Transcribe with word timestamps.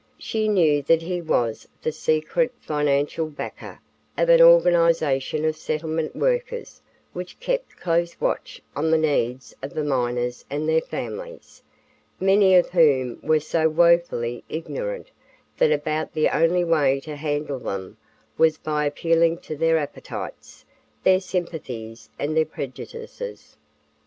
She 0.17 0.47
knew 0.47 0.81
that 0.81 1.03
he 1.03 1.21
was 1.21 1.67
the 1.83 1.91
secret 1.91 2.51
financial 2.59 3.27
backer 3.27 3.79
of 4.17 4.29
an 4.29 4.41
organization 4.41 5.45
of 5.45 5.55
settlement 5.55 6.15
workers 6.15 6.81
which 7.13 7.39
kept 7.39 7.77
close 7.77 8.19
watch 8.19 8.63
on 8.75 8.89
the 8.89 8.97
needs 8.97 9.55
of 9.61 9.75
the 9.75 9.83
miners 9.83 10.43
and 10.49 10.67
their 10.67 10.81
families, 10.81 11.61
many 12.19 12.55
of 12.55 12.71
whom 12.71 13.19
were 13.21 13.39
so 13.39 13.69
woefully 13.69 14.43
ignorant 14.49 15.11
that 15.59 15.71
about 15.71 16.13
the 16.13 16.29
only 16.29 16.63
way 16.63 16.99
to 17.01 17.15
handle 17.15 17.59
them 17.59 17.97
was 18.39 18.57
by 18.57 18.85
appealing 18.85 19.37
to 19.41 19.55
their 19.55 19.77
appetites, 19.77 20.65
their 21.03 21.19
sympathies 21.21 22.09
and 22.17 22.35
their 22.35 22.43
prejudices. 22.43 23.55